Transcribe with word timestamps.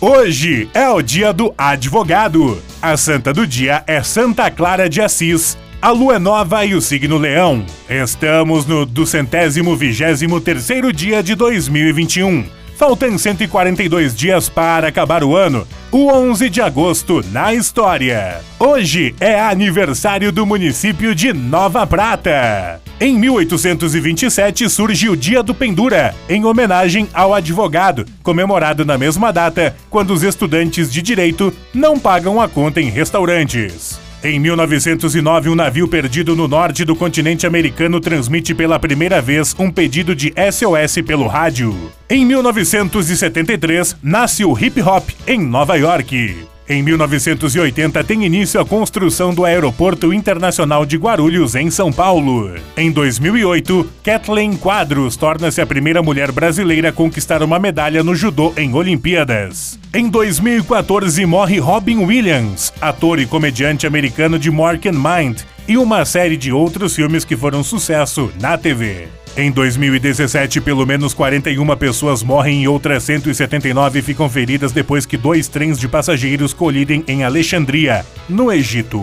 Hoje 0.00 0.68
é 0.74 0.88
o 0.88 1.00
dia 1.00 1.32
do 1.32 1.54
advogado. 1.56 2.60
A 2.82 2.96
santa 2.96 3.32
do 3.32 3.46
dia 3.46 3.82
é 3.86 4.02
Santa 4.02 4.50
Clara 4.50 4.88
de 4.88 5.00
Assis. 5.00 5.56
A 5.80 5.90
lua 5.90 6.16
é 6.16 6.18
nova 6.18 6.64
e 6.64 6.74
o 6.74 6.80
signo 6.80 7.16
leão. 7.16 7.64
Estamos 7.88 8.66
no 8.66 8.84
duzentésimo 8.84 9.76
vigésimo 9.76 10.40
terceiro 10.40 10.92
dia 10.92 11.22
de 11.22 11.34
2021. 11.34 12.44
Faltam 12.76 13.16
142 13.16 14.14
dias 14.14 14.48
para 14.48 14.88
acabar 14.88 15.22
o 15.22 15.36
ano. 15.36 15.66
O 15.96 16.12
11 16.12 16.50
de 16.50 16.60
agosto 16.60 17.24
na 17.30 17.54
história. 17.54 18.40
Hoje 18.58 19.14
é 19.20 19.40
aniversário 19.40 20.32
do 20.32 20.44
município 20.44 21.14
de 21.14 21.32
Nova 21.32 21.86
Prata. 21.86 22.82
Em 23.00 23.16
1827 23.16 24.68
surge 24.68 25.08
o 25.08 25.16
Dia 25.16 25.40
do 25.40 25.54
Pendura, 25.54 26.12
em 26.28 26.44
homenagem 26.44 27.08
ao 27.14 27.32
advogado, 27.32 28.04
comemorado 28.24 28.84
na 28.84 28.98
mesma 28.98 29.32
data, 29.32 29.76
quando 29.88 30.12
os 30.12 30.24
estudantes 30.24 30.92
de 30.92 31.00
direito 31.00 31.54
não 31.72 31.96
pagam 31.96 32.40
a 32.40 32.48
conta 32.48 32.80
em 32.80 32.90
restaurantes. 32.90 34.03
Em 34.24 34.40
1909, 34.40 35.50
um 35.50 35.54
navio 35.54 35.86
perdido 35.86 36.34
no 36.34 36.48
norte 36.48 36.82
do 36.82 36.96
continente 36.96 37.46
americano 37.46 38.00
transmite 38.00 38.54
pela 38.54 38.78
primeira 38.78 39.20
vez 39.20 39.54
um 39.58 39.70
pedido 39.70 40.16
de 40.16 40.32
SOS 40.50 41.04
pelo 41.06 41.26
rádio. 41.26 41.76
Em 42.08 42.24
1973, 42.24 43.98
nasce 44.02 44.42
o 44.42 44.58
hip 44.58 44.80
hop 44.80 45.10
em 45.26 45.38
Nova 45.38 45.76
York. 45.76 46.38
Em 46.66 46.82
1980 46.82 48.02
tem 48.02 48.24
início 48.24 48.58
a 48.58 48.64
construção 48.64 49.34
do 49.34 49.44
Aeroporto 49.44 50.10
Internacional 50.10 50.86
de 50.86 50.96
Guarulhos, 50.96 51.54
em 51.54 51.70
São 51.70 51.92
Paulo. 51.92 52.54
Em 52.78 52.90
2008, 52.90 53.86
Kathleen 54.02 54.56
Quadros 54.56 55.18
torna-se 55.18 55.60
a 55.60 55.66
primeira 55.66 56.02
mulher 56.02 56.32
brasileira 56.32 56.88
a 56.88 56.92
conquistar 56.92 57.42
uma 57.42 57.58
medalha 57.58 58.02
no 58.02 58.14
judô 58.14 58.54
em 58.56 58.72
Olimpíadas. 58.72 59.78
Em 59.94 60.08
2014 60.08 61.24
morre 61.24 61.60
Robin 61.60 61.98
Williams, 61.98 62.72
ator 62.80 63.20
e 63.20 63.26
comediante 63.26 63.86
americano 63.86 64.40
de 64.40 64.50
Mork 64.50 64.88
and 64.88 64.94
Mind, 64.94 65.42
e 65.68 65.78
uma 65.78 66.04
série 66.04 66.36
de 66.36 66.50
outros 66.50 66.96
filmes 66.96 67.24
que 67.24 67.36
foram 67.36 67.62
sucesso 67.62 68.32
na 68.40 68.58
TV. 68.58 69.06
Em 69.36 69.52
2017, 69.52 70.60
pelo 70.60 70.84
menos 70.84 71.14
41 71.14 71.76
pessoas 71.76 72.24
morrem 72.24 72.64
e 72.64 72.66
outras 72.66 73.04
179 73.04 74.02
ficam 74.02 74.28
feridas 74.28 74.72
depois 74.72 75.06
que 75.06 75.16
dois 75.16 75.46
trens 75.46 75.78
de 75.78 75.86
passageiros 75.86 76.52
colidem 76.52 77.04
em 77.06 77.22
Alexandria, 77.22 78.04
no 78.28 78.52
Egito. 78.52 79.00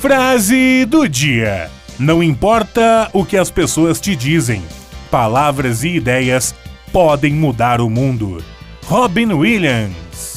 Frase 0.00 0.84
do 0.86 1.08
dia: 1.08 1.70
Não 2.00 2.20
importa 2.20 3.08
o 3.12 3.24
que 3.24 3.36
as 3.36 3.48
pessoas 3.48 4.00
te 4.00 4.16
dizem, 4.16 4.60
palavras 5.08 5.84
e 5.84 5.90
ideias 5.90 6.52
podem 6.92 7.32
mudar 7.32 7.80
o 7.80 7.88
mundo. 7.88 8.42
Robin 8.86 9.32
Williams 9.32 10.31